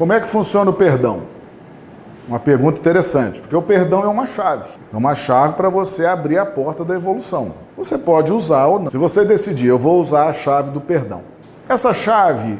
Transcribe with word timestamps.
Como 0.00 0.14
é 0.14 0.18
que 0.18 0.30
funciona 0.30 0.70
o 0.70 0.72
perdão? 0.72 1.24
Uma 2.26 2.40
pergunta 2.40 2.80
interessante, 2.80 3.38
porque 3.38 3.54
o 3.54 3.60
perdão 3.60 4.02
é 4.02 4.06
uma 4.06 4.24
chave. 4.24 4.66
É 4.90 4.96
uma 4.96 5.14
chave 5.14 5.52
para 5.56 5.68
você 5.68 6.06
abrir 6.06 6.38
a 6.38 6.46
porta 6.46 6.82
da 6.86 6.94
evolução. 6.94 7.52
Você 7.76 7.98
pode 7.98 8.32
usar 8.32 8.64
ou 8.64 8.78
não. 8.78 8.88
Se 8.88 8.96
você 8.96 9.26
decidir, 9.26 9.66
eu 9.66 9.78
vou 9.78 10.00
usar 10.00 10.28
a 10.28 10.32
chave 10.32 10.70
do 10.70 10.80
perdão. 10.80 11.20
Essa 11.68 11.92
chave, 11.92 12.58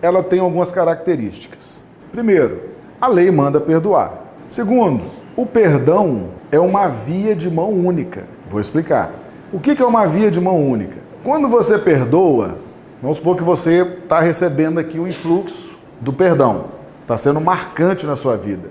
ela 0.00 0.22
tem 0.22 0.38
algumas 0.38 0.70
características. 0.70 1.82
Primeiro, 2.12 2.62
a 3.00 3.08
lei 3.08 3.32
manda 3.32 3.60
perdoar. 3.60 4.12
Segundo, 4.48 5.06
o 5.34 5.44
perdão 5.44 6.28
é 6.52 6.60
uma 6.60 6.86
via 6.86 7.34
de 7.34 7.50
mão 7.50 7.70
única. 7.70 8.22
Vou 8.48 8.60
explicar. 8.60 9.10
O 9.52 9.58
que 9.58 9.82
é 9.82 9.84
uma 9.84 10.06
via 10.06 10.30
de 10.30 10.40
mão 10.40 10.64
única? 10.64 10.98
Quando 11.24 11.48
você 11.48 11.80
perdoa, 11.80 12.58
vamos 13.02 13.16
supor 13.16 13.36
que 13.36 13.42
você 13.42 13.82
está 13.82 14.20
recebendo 14.20 14.78
aqui 14.78 15.00
o 15.00 15.08
influxo 15.08 15.76
do 16.00 16.12
perdão, 16.12 16.75
está 17.06 17.16
sendo 17.16 17.40
marcante 17.40 18.04
na 18.04 18.16
sua 18.16 18.36
vida. 18.36 18.68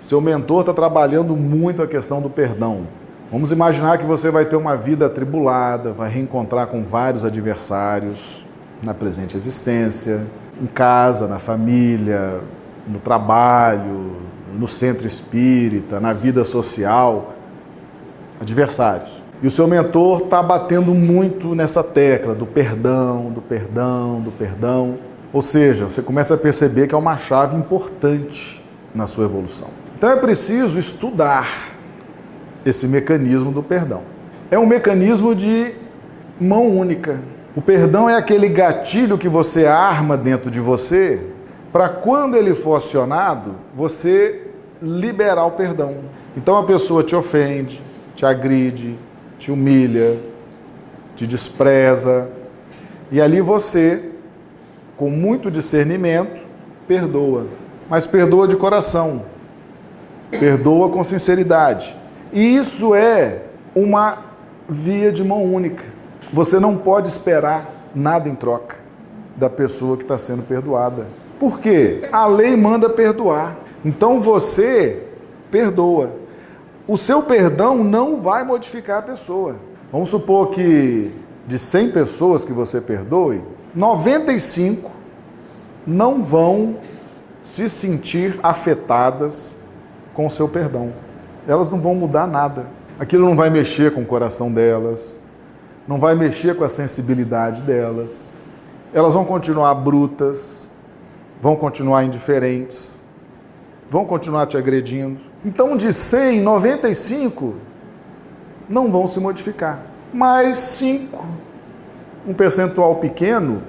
Seu 0.00 0.20
mentor 0.20 0.60
está 0.60 0.74
trabalhando 0.74 1.36
muito 1.36 1.80
a 1.80 1.86
questão 1.86 2.20
do 2.20 2.28
perdão. 2.28 2.88
Vamos 3.30 3.52
imaginar 3.52 3.98
que 3.98 4.04
você 4.04 4.32
vai 4.32 4.44
ter 4.44 4.56
uma 4.56 4.76
vida 4.76 5.06
atribulada, 5.06 5.92
vai 5.92 6.10
reencontrar 6.10 6.66
com 6.66 6.82
vários 6.82 7.24
adversários 7.24 8.44
na 8.82 8.92
presente 8.92 9.36
existência, 9.36 10.26
em 10.60 10.66
casa, 10.66 11.28
na 11.28 11.38
família, 11.38 12.40
no 12.86 12.98
trabalho, 12.98 14.16
no 14.58 14.66
centro 14.66 15.06
espírita, 15.06 16.00
na 16.00 16.12
vida 16.12 16.44
social. 16.44 17.32
Adversários. 18.40 19.22
E 19.40 19.46
o 19.46 19.50
seu 19.50 19.68
mentor 19.68 20.22
está 20.24 20.42
batendo 20.42 20.92
muito 20.92 21.54
nessa 21.54 21.84
tecla 21.84 22.34
do 22.34 22.44
perdão, 22.44 23.30
do 23.30 23.40
perdão, 23.40 24.20
do 24.20 24.32
perdão. 24.32 24.96
Ou 25.32 25.42
seja, 25.42 25.84
você 25.84 26.02
começa 26.02 26.34
a 26.34 26.36
perceber 26.36 26.86
que 26.86 26.94
é 26.94 26.98
uma 26.98 27.16
chave 27.16 27.56
importante 27.56 28.64
na 28.94 29.06
sua 29.06 29.24
evolução. 29.24 29.68
Então 29.96 30.10
é 30.10 30.16
preciso 30.16 30.78
estudar 30.78 31.74
esse 32.64 32.86
mecanismo 32.86 33.50
do 33.50 33.62
perdão. 33.62 34.02
É 34.50 34.58
um 34.58 34.66
mecanismo 34.66 35.34
de 35.34 35.74
mão 36.40 36.68
única. 36.68 37.20
O 37.54 37.62
perdão 37.62 38.08
é 38.08 38.16
aquele 38.16 38.48
gatilho 38.48 39.16
que 39.16 39.28
você 39.28 39.66
arma 39.66 40.16
dentro 40.16 40.50
de 40.50 40.60
você 40.60 41.22
para 41.72 41.88
quando 41.88 42.36
ele 42.36 42.54
for 42.54 42.76
acionado, 42.76 43.56
você 43.74 44.46
liberar 44.80 45.44
o 45.44 45.52
perdão. 45.52 45.96
Então 46.36 46.56
a 46.56 46.64
pessoa 46.64 47.02
te 47.02 47.14
ofende, 47.14 47.82
te 48.14 48.24
agride, 48.24 48.98
te 49.38 49.50
humilha, 49.50 50.16
te 51.14 51.26
despreza, 51.26 52.28
e 53.10 53.20
ali 53.20 53.40
você, 53.40 54.10
com 54.96 55.10
muito 55.10 55.50
discernimento, 55.50 56.40
perdoa. 56.86 57.46
Mas 57.88 58.06
perdoa 58.06 58.48
de 58.48 58.56
coração 58.56 59.22
perdoa 60.30 60.88
com 60.90 61.02
sinceridade. 61.04 61.96
E 62.32 62.56
isso 62.56 62.94
é 62.94 63.42
uma 63.74 64.18
via 64.68 65.12
de 65.12 65.22
mão 65.22 65.44
única. 65.44 65.84
Você 66.32 66.58
não 66.58 66.76
pode 66.76 67.08
esperar 67.08 67.70
nada 67.94 68.28
em 68.28 68.34
troca 68.34 68.76
da 69.36 69.48
pessoa 69.48 69.96
que 69.96 70.02
está 70.02 70.18
sendo 70.18 70.42
perdoada. 70.42 71.06
Por 71.38 71.60
quê? 71.60 72.08
A 72.10 72.26
lei 72.26 72.56
manda 72.56 72.88
perdoar. 72.88 73.56
Então 73.84 74.20
você 74.20 75.04
perdoa. 75.50 76.10
O 76.88 76.96
seu 76.96 77.22
perdão 77.22 77.82
não 77.84 78.20
vai 78.20 78.44
modificar 78.44 78.98
a 78.98 79.02
pessoa. 79.02 79.56
Vamos 79.92 80.08
supor 80.08 80.50
que 80.50 81.12
de 81.46 81.58
100 81.58 81.90
pessoas 81.90 82.44
que 82.44 82.52
você 82.52 82.80
perdoe, 82.80 83.40
95 83.76 84.90
não 85.86 86.24
vão 86.24 86.78
se 87.42 87.68
sentir 87.68 88.40
afetadas 88.42 89.54
com 90.14 90.24
o 90.24 90.30
seu 90.30 90.48
perdão. 90.48 90.94
Elas 91.46 91.70
não 91.70 91.78
vão 91.78 91.94
mudar 91.94 92.26
nada. 92.26 92.68
Aquilo 92.98 93.26
não 93.26 93.36
vai 93.36 93.50
mexer 93.50 93.92
com 93.92 94.00
o 94.00 94.06
coração 94.06 94.50
delas, 94.50 95.20
não 95.86 96.00
vai 96.00 96.14
mexer 96.14 96.56
com 96.56 96.64
a 96.64 96.70
sensibilidade 96.70 97.60
delas. 97.62 98.26
Elas 98.94 99.12
vão 99.12 99.26
continuar 99.26 99.74
brutas, 99.74 100.70
vão 101.38 101.54
continuar 101.54 102.02
indiferentes, 102.02 103.02
vão 103.90 104.06
continuar 104.06 104.46
te 104.46 104.56
agredindo. 104.56 105.20
Então, 105.44 105.76
de 105.76 105.92
100, 105.92 106.40
95 106.40 107.56
não 108.66 108.90
vão 108.90 109.06
se 109.06 109.20
modificar. 109.20 109.82
Mas 110.14 110.56
5, 110.56 111.26
um 112.26 112.34
percentual 112.34 112.96
pequeno, 112.96 113.62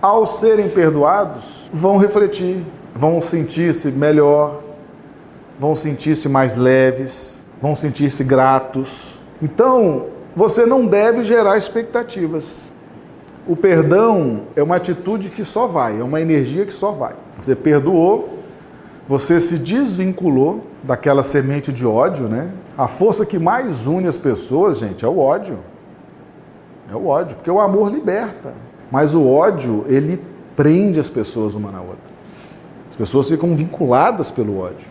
ao 0.00 0.26
serem 0.26 0.68
perdoados, 0.68 1.70
vão 1.72 1.96
refletir, 1.96 2.64
vão 2.94 3.20
sentir-se 3.20 3.90
melhor, 3.90 4.62
vão 5.58 5.74
sentir-se 5.74 6.28
mais 6.28 6.56
leves, 6.56 7.46
vão 7.60 7.74
sentir-se 7.74 8.22
gratos. 8.24 9.18
Então, 9.42 10.06
você 10.34 10.64
não 10.66 10.86
deve 10.86 11.22
gerar 11.22 11.56
expectativas. 11.56 12.72
O 13.46 13.56
perdão 13.56 14.42
é 14.54 14.62
uma 14.62 14.76
atitude 14.76 15.30
que 15.30 15.44
só 15.44 15.66
vai, 15.66 16.00
é 16.00 16.02
uma 16.02 16.20
energia 16.20 16.66
que 16.66 16.72
só 16.72 16.92
vai. 16.92 17.14
Você 17.40 17.56
perdoou, 17.56 18.38
você 19.08 19.40
se 19.40 19.58
desvinculou 19.58 20.64
daquela 20.82 21.22
semente 21.22 21.72
de 21.72 21.86
ódio, 21.86 22.28
né? 22.28 22.50
A 22.76 22.86
força 22.86 23.24
que 23.24 23.38
mais 23.38 23.86
une 23.86 24.06
as 24.06 24.18
pessoas, 24.18 24.78
gente, 24.78 25.04
é 25.04 25.08
o 25.08 25.18
ódio. 25.18 25.58
É 26.90 26.96
o 26.96 27.06
ódio, 27.06 27.36
porque 27.36 27.50
o 27.50 27.60
amor 27.60 27.92
liberta. 27.92 28.54
Mas 28.90 29.14
o 29.14 29.28
ódio, 29.28 29.84
ele 29.88 30.22
prende 30.56 30.98
as 30.98 31.10
pessoas 31.10 31.54
uma 31.54 31.70
na 31.70 31.80
outra. 31.80 32.08
As 32.88 32.96
pessoas 32.96 33.28
ficam 33.28 33.54
vinculadas 33.54 34.30
pelo 34.30 34.58
ódio. 34.58 34.88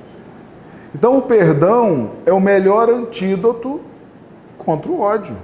Então, 0.94 1.18
o 1.18 1.22
perdão 1.22 2.12
é 2.25 2.31
o 2.31 2.40
melhor 2.40 2.90
antídoto 2.90 3.81
contra 4.57 4.91
o 4.91 5.02
ódio. 5.02 5.36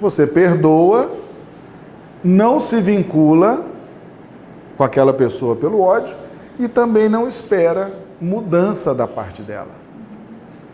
Você 0.00 0.26
perdoa, 0.26 1.10
não 2.22 2.60
se 2.60 2.80
vincula 2.80 3.64
com 4.76 4.84
aquela 4.84 5.12
pessoa 5.12 5.56
pelo 5.56 5.80
ódio 5.80 6.16
e 6.58 6.68
também 6.68 7.08
não 7.08 7.26
espera 7.26 7.92
mudança 8.20 8.94
da 8.94 9.06
parte 9.06 9.42
dela. 9.42 9.72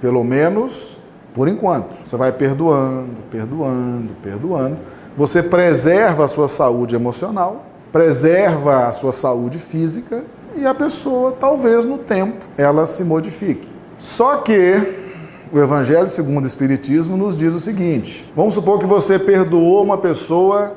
Pelo 0.00 0.24
menos 0.24 0.98
por 1.34 1.48
enquanto. 1.48 1.94
Você 2.04 2.16
vai 2.16 2.32
perdoando, 2.32 3.16
perdoando, 3.30 4.10
perdoando. 4.22 4.76
Você 5.16 5.42
preserva 5.42 6.24
a 6.24 6.28
sua 6.28 6.48
saúde 6.48 6.94
emocional, 6.94 7.66
preserva 7.92 8.86
a 8.86 8.92
sua 8.92 9.12
saúde 9.12 9.58
física 9.58 10.24
e 10.56 10.64
a 10.64 10.74
pessoa, 10.74 11.32
talvez 11.32 11.84
no 11.84 11.98
tempo, 11.98 12.44
ela 12.56 12.86
se 12.86 13.04
modifique. 13.04 13.68
Só 13.96 14.36
que 14.36 15.04
o 15.52 15.58
Evangelho 15.58 16.08
segundo 16.08 16.44
o 16.44 16.46
Espiritismo 16.46 17.16
nos 17.16 17.36
diz 17.36 17.52
o 17.52 17.60
seguinte: 17.60 18.32
vamos 18.34 18.54
supor 18.54 18.78
que 18.78 18.86
você 18.86 19.18
perdoou 19.18 19.82
uma 19.82 19.98
pessoa 19.98 20.74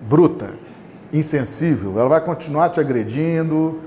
bruta, 0.00 0.50
insensível, 1.12 1.98
ela 1.98 2.08
vai 2.08 2.20
continuar 2.20 2.70
te 2.70 2.80
agredindo, 2.80 3.78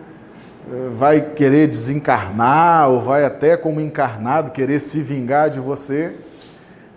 vai 0.98 1.22
querer 1.22 1.68
desencarnar, 1.68 2.90
ou 2.90 3.02
vai 3.02 3.26
até, 3.26 3.56
como 3.56 3.80
encarnado, 3.80 4.52
querer 4.52 4.80
se 4.80 5.02
vingar 5.02 5.50
de 5.50 5.60
você. 5.60 6.16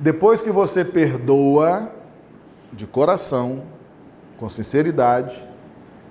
Depois 0.00 0.40
que 0.42 0.50
você 0.50 0.84
perdoa, 0.84 1.90
de 2.72 2.86
coração, 2.86 3.62
com 4.38 4.48
sinceridade, 4.48 5.44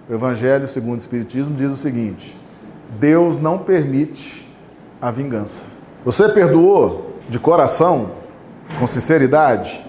o 0.10 0.14
Evangelho 0.14 0.68
segundo 0.68 0.96
o 0.96 0.98
Espiritismo 0.98 1.56
diz 1.56 1.72
o 1.72 1.76
seguinte: 1.76 2.38
Deus 3.00 3.38
não 3.38 3.58
permite 3.58 4.48
a 5.02 5.12
vingança. 5.12 5.68
Você 6.04 6.30
perdoou 6.30 7.18
de 7.30 7.40
coração, 7.40 8.12
com 8.80 8.88
sinceridade? 8.88 9.86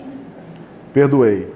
Perdoei. 0.93 1.53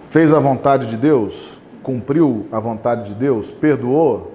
Fez 0.00 0.32
a 0.32 0.38
vontade 0.38 0.86
de 0.86 0.96
Deus? 0.96 1.58
Cumpriu 1.82 2.46
a 2.52 2.60
vontade 2.60 3.10
de 3.10 3.14
Deus? 3.14 3.50
Perdoou? 3.50 4.31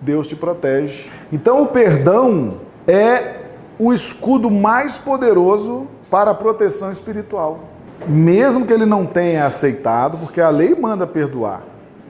Deus 0.00 0.28
te 0.28 0.36
protege. 0.36 1.10
Então 1.32 1.62
o 1.62 1.66
perdão 1.66 2.60
é 2.86 3.40
o 3.78 3.92
escudo 3.92 4.50
mais 4.50 4.98
poderoso 4.98 5.88
para 6.10 6.32
a 6.32 6.34
proteção 6.34 6.90
espiritual. 6.90 7.60
Mesmo 8.06 8.66
que 8.66 8.72
ele 8.72 8.86
não 8.86 9.06
tenha 9.06 9.46
aceitado, 9.46 10.18
porque 10.18 10.40
a 10.40 10.48
lei 10.48 10.74
manda 10.74 11.06
perdoar. 11.06 11.62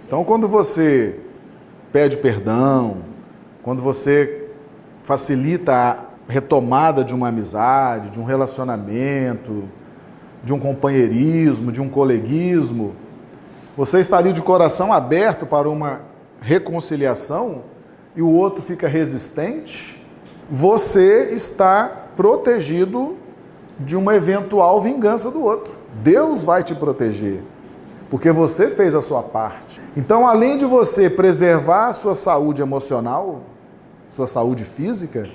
Então, 0.07 0.25
quando 0.25 0.49
você 0.49 1.21
pede 1.93 2.17
perdão, 2.17 2.99
quando 3.63 3.83
você 3.83 4.49
facilita 5.03 5.73
a 5.73 5.97
retomada 6.29 7.05
de 7.05 7.15
uma 7.15 7.29
amizade, 7.29 8.11
de 8.11 8.21
um 8.21 8.25
relacionamento, 8.25 9.65
de 10.43 10.53
um 10.53 10.59
companheirismo, 10.59 11.71
de 11.71 11.81
um 11.81 11.89
coleguismo, 11.89 12.95
você 13.77 14.01
está 14.01 14.19
ali 14.19 14.33
de 14.33 14.43
coração 14.43 14.93
aberto 14.93 15.47
para 15.47 15.69
uma 15.69 16.01
reconciliação 16.41 17.63
e 18.15 18.23
o 18.23 18.29
outro 18.29 18.63
fica 18.63 18.89
resistente, 18.89 20.05
você 20.51 21.31
está 21.33 22.09
protegido 22.17 23.17
de 23.79 23.97
uma 23.97 24.15
eventual 24.15 24.81
vingança 24.81 25.31
do 25.31 25.43
outro. 25.43 25.79
Deus 26.03 26.45
vai 26.45 26.63
te 26.63 26.75
proteger. 26.75 27.43
porque 28.11 28.33
você 28.33 28.69
fez 28.69 28.93
a 28.95 29.01
sua 29.01 29.23
parte. 29.23 29.81
Então, 29.97 30.27
além 30.27 30.57
de 30.57 30.65
você 30.65 31.09
preservar 31.09 31.87
a 31.87 31.93
sua 31.93 32.15
saúde 32.15 32.61
emocional, 32.61 33.43
sua 34.11 34.27
saúde 34.27 34.65
física, 34.65 35.29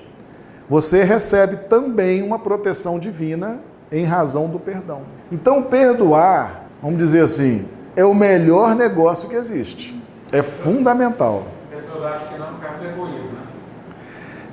você 0.70 1.04
recebe 1.04 1.56
também 1.70 2.22
uma 2.22 2.38
proteção 2.38 3.00
divina 3.00 3.62
em 3.90 4.04
razão 4.04 4.50
do 4.50 4.60
perdão. 4.60 5.04
Então, 5.32 5.64
perdoar, 5.64 6.66
vamos 6.82 6.98
dizer 6.98 7.22
assim, 7.24 7.66
é 7.96 8.04
o 8.04 8.14
melhor 8.14 8.76
negócio 8.76 9.30
que 9.30 9.36
existe. 9.36 9.98
É 10.34 10.42
fundamental. 10.42 11.44
As 11.76 11.82
pessoas 11.82 12.06
acham 12.06 12.28
que 12.30 12.38
não 12.38 12.54
por 12.54 12.62
causa 12.62 12.78
do 12.78 12.86
egoísmo, 12.86 13.32
né? 13.34 13.42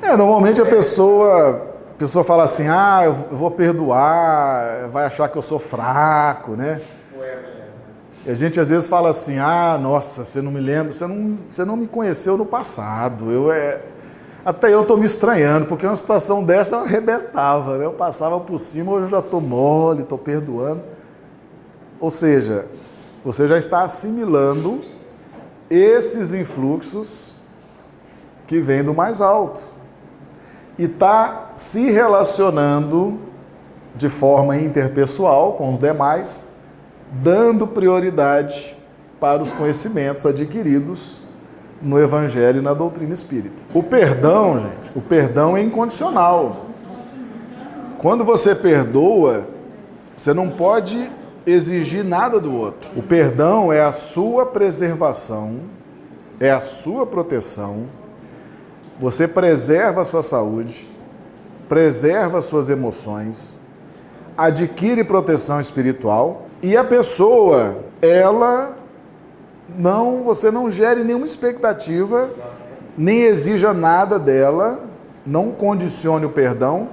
É, 0.03 0.17
normalmente 0.17 0.61
a 0.61 0.67
pessoa, 0.67 1.71
a 1.91 1.95
pessoa 1.95 2.25
fala 2.25 2.43
assim: 2.43 2.67
"Ah, 2.69 3.03
eu 3.05 3.13
vou 3.13 3.51
perdoar", 3.51 4.89
vai 4.91 5.05
achar 5.05 5.29
que 5.29 5.39
eu 5.39 5.43
sou 5.43 5.61
fraco, 5.61 6.57
né? 6.57 6.81
Né? 7.17 7.31
E 8.27 8.31
a 8.31 8.35
gente 8.35 8.59
às 8.59 8.71
vezes 8.71 8.89
fala 8.89 9.11
assim: 9.11 9.39
"Ah, 9.39 9.79
nossa, 9.81 10.25
você 10.25 10.43
não 10.43 10.51
me 10.51 10.61
lembra, 10.61 10.93
você 10.93 11.07
não, 11.07 11.39
você 11.49 11.65
não 11.65 11.77
me 11.77 11.87
conheceu 11.87 12.37
no 12.37 12.45
passado". 12.45 13.31
Eu 13.31 13.53
é 13.53 13.81
até 14.45 14.75
eu 14.75 14.85
tô 14.85 14.97
me 14.97 15.07
estranhando, 15.07 15.67
porque 15.67 15.87
uma 15.87 15.95
situação 15.95 16.43
dessa 16.43 16.75
eu 16.75 16.81
arrebentava, 16.81 17.79
né? 17.79 17.85
Eu 17.85 17.93
passava 17.93 18.41
por 18.41 18.59
cima, 18.59 18.91
hoje 18.91 19.05
eu 19.05 19.11
já 19.11 19.23
tô 19.23 19.41
mole, 19.41 20.03
tô 20.03 20.19
perdoando. 20.19 20.83
Ou 22.01 22.11
seja, 22.11 22.67
você 23.25 23.47
já 23.47 23.57
está 23.57 23.85
assimilando 23.85 24.83
esses 25.73 26.35
influxos 26.35 27.33
que 28.47 28.61
vêm 28.61 28.85
do 28.85 28.93
mais 28.93 29.23
alto 29.23 29.63
e 30.79 30.85
está 30.85 31.53
se 31.55 31.91
relacionando 31.91 33.19
de 33.95 34.11
forma 34.11 34.57
interpessoal 34.59 35.55
com 35.55 35.73
os 35.73 35.79
demais, 35.79 36.49
dando 37.11 37.67
prioridade 37.67 38.77
para 39.19 39.43
os 39.43 39.53
conhecimentos 39.53 40.27
adquiridos 40.27 41.23
no 41.81 41.99
Evangelho 41.99 42.59
e 42.59 42.63
na 42.63 42.75
doutrina 42.75 43.15
espírita. 43.15 43.63
O 43.73 43.83
perdão, 43.83 44.59
gente, 44.59 44.93
o 44.95 45.01
perdão 45.01 45.57
é 45.57 45.63
incondicional. 45.63 46.67
Quando 47.99 48.25
você 48.25 48.55
perdoa, 48.55 49.47
você 50.17 50.35
não 50.35 50.51
pode 50.51 51.11
exigir 51.47 52.05
nada 52.05 52.39
do 52.39 52.55
outro. 52.55 52.93
O 52.97 53.03
perdão 53.03 53.73
é 53.73 53.83
a 53.83 53.93
sua 53.93 54.47
preservação, 54.47 55.61
é 56.39 56.51
a 56.51 56.61
sua 56.61 57.07
proteção. 57.07 57.87
Você 58.99 59.27
preserva 59.27 60.03
a 60.03 60.05
sua 60.05 60.23
saúde, 60.23 60.89
preserva 61.69 62.39
as 62.39 62.45
suas 62.45 62.69
emoções, 62.69 63.61
adquire 64.37 65.05
proteção 65.05 65.59
espiritual 65.59 66.47
e 66.63 66.77
a 66.77 66.85
pessoa, 66.85 67.79
ela 68.01 68.77
não, 69.79 70.23
você 70.23 70.51
não 70.51 70.71
gere 70.71 71.03
nenhuma 71.03 71.27
expectativa, 71.27 72.31
nem 72.97 73.23
exija 73.23 73.73
nada 73.73 74.19
dela, 74.19 74.85
não 75.25 75.51
condicione 75.51 76.27
o 76.27 76.31
perdão, 76.31 76.89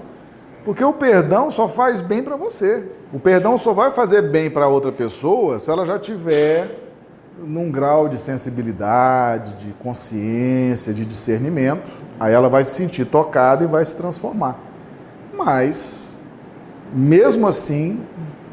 porque 0.64 0.84
o 0.84 0.94
perdão 0.94 1.50
só 1.50 1.68
faz 1.68 2.02
bem 2.02 2.22
para 2.22 2.36
você. 2.36 2.84
O 3.14 3.20
perdão 3.20 3.58
só 3.58 3.74
vai 3.74 3.92
fazer 3.92 4.24
bem 4.24 4.50
para 4.50 4.68
outra 4.68 4.92
pessoa 4.92 5.58
se 5.60 5.70
ela 5.70 5.86
já 5.86 5.98
tiver 5.98 6.90
num 7.42 7.72
grau 7.72 8.10
de 8.10 8.18
sensibilidade, 8.20 9.54
de 9.56 9.74
consciência, 9.74 10.94
de 10.94 11.06
discernimento. 11.06 11.90
Aí 12.20 12.34
ela 12.34 12.50
vai 12.50 12.64
se 12.64 12.72
sentir 12.72 13.06
tocada 13.06 13.64
e 13.64 13.68
vai 13.68 13.84
se 13.86 13.96
transformar. 13.96 14.60
Mas, 15.34 16.20
mesmo 16.94 17.48
assim, 17.48 18.02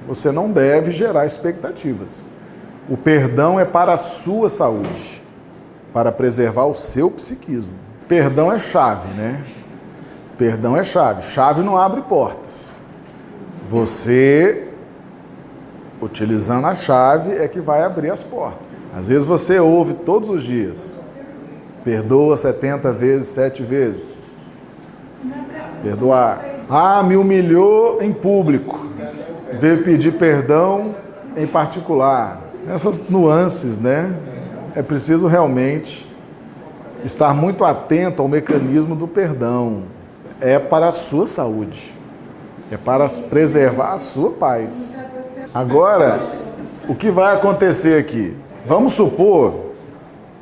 você 0.06 0.30
não 0.30 0.50
deve 0.50 0.92
gerar 0.92 1.26
expectativas. 1.26 2.28
O 2.88 2.96
perdão 2.96 3.58
é 3.58 3.64
para 3.64 3.94
a 3.94 3.98
sua 3.98 4.48
saúde, 4.48 5.22
para 5.92 6.12
preservar 6.12 6.66
o 6.66 6.74
seu 6.74 7.10
psiquismo. 7.10 7.74
Perdão 8.06 8.52
é 8.52 8.58
chave, 8.60 9.12
né? 9.14 9.44
Perdão 10.38 10.76
é 10.76 10.84
chave. 10.84 11.22
Chave 11.22 11.62
não 11.62 11.76
abre 11.76 12.02
portas. 12.02 12.76
Você, 13.68 14.68
utilizando 16.00 16.66
a 16.66 16.74
chave, 16.74 17.32
é 17.32 17.48
que 17.48 17.60
vai 17.60 17.82
abrir 17.82 18.10
as 18.10 18.22
portas. 18.22 18.66
Às 18.94 19.08
vezes 19.08 19.24
você 19.24 19.58
ouve 19.58 19.94
todos 19.94 20.28
os 20.28 20.42
dias: 20.42 20.96
perdoa 21.84 22.36
70 22.36 22.92
vezes, 22.92 23.28
7 23.28 23.62
vezes. 23.62 24.22
Perdoar. 25.82 26.44
Ah, 26.68 27.02
me 27.02 27.16
humilhou 27.16 28.02
em 28.02 28.12
público. 28.12 28.86
Veio 29.52 29.82
pedir 29.82 30.12
perdão 30.12 30.94
em 31.36 31.46
particular. 31.46 32.42
Essas 32.68 33.08
nuances, 33.08 33.78
né? 33.78 34.14
É 34.74 34.82
preciso 34.82 35.26
realmente 35.26 36.06
estar 37.04 37.32
muito 37.32 37.64
atento 37.64 38.20
ao 38.20 38.28
mecanismo 38.28 38.94
do 38.94 39.06
perdão. 39.06 39.95
É 40.40 40.58
para 40.58 40.88
a 40.88 40.92
sua 40.92 41.26
saúde. 41.26 41.94
É 42.70 42.76
para 42.76 43.08
preservar 43.08 43.92
a 43.92 43.98
sua 43.98 44.32
paz. 44.32 44.98
Agora, 45.54 46.20
o 46.88 46.94
que 46.94 47.10
vai 47.10 47.34
acontecer 47.34 47.98
aqui? 47.98 48.36
Vamos 48.66 48.94
supor 48.94 49.66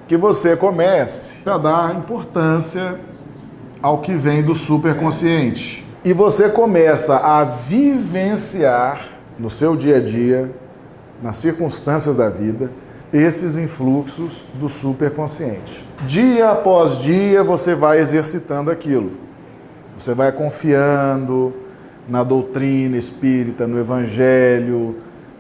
que 0.07 0.17
você 0.17 0.57
comece 0.57 1.49
a 1.49 1.57
dar 1.57 1.95
importância 1.95 2.99
ao 3.81 3.99
que 3.99 4.15
vem 4.15 4.43
do 4.43 4.55
superconsciente. 4.55 5.87
E 6.05 6.13
você 6.13 6.49
começa 6.49 7.17
a 7.17 7.45
vivenciar 7.45 9.09
no 9.39 9.49
seu 9.49 9.77
dia 9.77 9.97
a 9.97 10.01
dia, 10.01 10.51
nas 11.23 11.37
circunstâncias 11.37 12.17
da 12.17 12.29
vida, 12.29 12.71
esses 13.13 13.57
influxos 13.57 14.45
do 14.55 14.69
superconsciente. 14.69 15.87
Dia 16.07 16.51
após 16.51 16.99
dia 16.99 17.43
você 17.45 17.75
vai 17.75 18.01
exercitando 18.01 18.71
aquilo. 18.71 19.13
Você 19.97 20.13
vai 20.13 20.33
confiando 20.33 21.55
na 22.09 22.25
doutrina 22.25 22.97
espírita, 22.97 23.67
no 23.67 23.79
evangelho, 23.79 24.97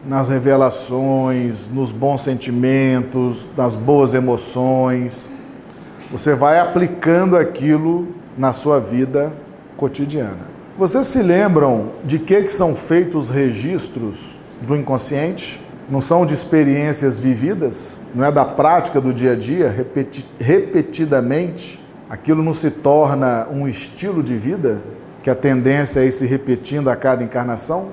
nas 0.07 0.29
revelações, 0.29 1.69
nos 1.71 1.91
bons 1.91 2.23
sentimentos, 2.23 3.47
nas 3.57 3.75
boas 3.75 4.15
emoções. 4.15 5.31
Você 6.13 6.35
vai 6.35 6.61
aplicando 6.61 7.37
aquilo 7.37 8.09
na 8.39 8.53
sua 8.53 8.79
vida 8.79 9.33
cotidiana. 9.77 10.55
Vocês 10.79 11.07
se 11.07 11.23
lembram 11.23 11.91
de 12.05 12.19
que, 12.19 12.43
que 12.43 12.53
são 12.53 12.75
feitos 12.75 13.25
os 13.25 13.31
registros 13.31 14.39
do 14.63 14.77
inconsciente? 14.77 15.61
Não 15.89 16.01
são 16.01 16.25
de 16.25 16.35
experiências 16.35 17.19
vividas? 17.19 18.03
Não 18.15 18.25
é 18.25 18.33
da 18.33 18.45
prática 18.45 19.01
do 19.01 19.13
dia 19.13 19.33
a 19.33 19.37
dia, 19.37 19.71
repeti 19.71 20.25
repetidamente? 20.39 21.84
Aquilo 22.09 22.43
não 22.43 22.53
se 22.53 22.71
torna 22.71 23.47
um 23.51 23.67
estilo 23.67 24.23
de 24.23 24.37
vida? 24.37 24.83
Que 25.23 25.31
a 25.31 25.35
tendência 25.35 26.01
é 26.01 26.07
ir 26.07 26.13
se 26.13 26.27
repetindo 26.27 26.89
a 26.89 26.97
cada 26.97 27.25
encarnação? 27.25 27.89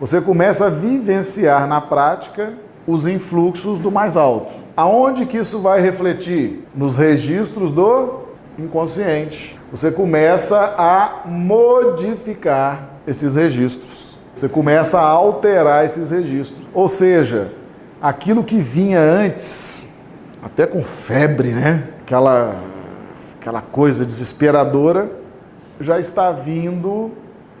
Você 0.00 0.20
começa 0.20 0.66
a 0.66 0.70
vivenciar 0.70 1.66
na 1.66 1.80
prática 1.80 2.54
os 2.86 3.06
influxos 3.06 3.78
do 3.78 3.90
mais 3.90 4.16
alto. 4.16 4.52
Aonde 4.76 5.26
que 5.26 5.36
isso 5.36 5.60
vai 5.60 5.80
refletir? 5.80 6.66
Nos 6.74 6.96
registros 6.96 7.72
do 7.72 8.22
inconsciente. 8.58 9.56
Você 9.70 9.90
começa 9.90 10.58
a 10.76 11.22
modificar 11.26 12.88
esses 13.06 13.36
registros. 13.36 14.18
Você 14.34 14.48
começa 14.48 14.98
a 14.98 15.06
alterar 15.06 15.84
esses 15.84 16.10
registros. 16.10 16.66
Ou 16.74 16.88
seja, 16.88 17.52
aquilo 18.00 18.42
que 18.42 18.58
vinha 18.58 18.98
antes, 18.98 19.86
até 20.42 20.66
com 20.66 20.82
febre, 20.82 21.50
né? 21.50 21.88
Aquela, 22.00 22.56
aquela 23.42 23.60
coisa 23.60 24.06
desesperadora, 24.06 25.10
já 25.80 25.98
está 25.98 26.30
vindo 26.30 27.10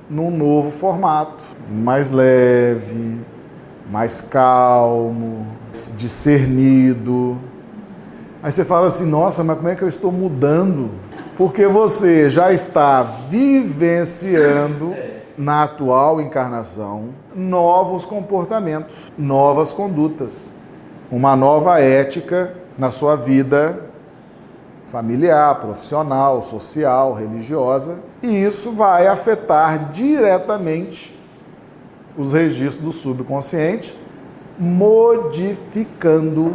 num 0.08 0.30
novo 0.30 0.70
formato, 0.70 1.42
mais 1.68 2.08
leve, 2.08 3.20
mais 3.90 4.20
calmo, 4.20 5.44
discernido. 5.96 7.36
Aí 8.40 8.52
você 8.52 8.64
fala 8.64 8.86
assim: 8.86 9.04
nossa, 9.04 9.42
mas 9.42 9.56
como 9.56 9.68
é 9.68 9.74
que 9.74 9.82
eu 9.82 9.88
estou 9.88 10.12
mudando? 10.12 10.88
Porque 11.36 11.66
você 11.66 12.30
já 12.30 12.52
está 12.52 13.02
vivenciando 13.02 14.94
na 15.36 15.64
atual 15.64 16.20
encarnação 16.20 17.08
novos 17.34 18.06
comportamentos, 18.06 19.12
novas 19.18 19.72
condutas, 19.72 20.48
uma 21.10 21.34
nova 21.34 21.80
ética 21.80 22.54
na 22.78 22.92
sua 22.92 23.16
vida 23.16 23.90
familiar, 24.92 25.58
profissional, 25.58 26.42
social, 26.42 27.14
religiosa, 27.14 28.02
e 28.22 28.28
isso 28.28 28.72
vai 28.72 29.06
afetar 29.06 29.88
diretamente 29.88 31.18
os 32.14 32.34
registros 32.34 32.84
do 32.84 32.92
subconsciente, 32.92 33.98
modificando 34.58 36.54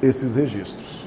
esses 0.00 0.36
registros. 0.36 1.06